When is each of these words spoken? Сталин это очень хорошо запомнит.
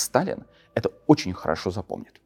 Сталин 0.00 0.44
это 0.74 0.90
очень 1.06 1.32
хорошо 1.32 1.70
запомнит. 1.70 2.20